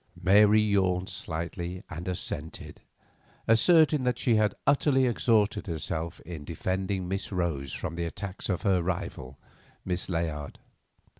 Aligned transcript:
Mary 0.19 0.59
yawned 0.63 1.09
slightly 1.09 1.83
and 1.87 2.07
assented, 2.07 2.81
asserting 3.47 4.01
that 4.01 4.17
she 4.17 4.33
had 4.33 4.55
utterly 4.65 5.05
exhausted 5.05 5.67
herself 5.67 6.19
in 6.21 6.43
defending 6.43 7.07
Miss 7.07 7.31
Rose 7.31 7.71
from 7.71 7.93
the 7.93 8.05
attacks 8.05 8.49
of 8.49 8.63
her 8.63 8.81
rival, 8.81 9.37
Miss 9.85 10.09
Layard. 10.09 10.57